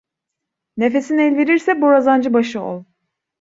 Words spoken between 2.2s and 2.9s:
başı ol.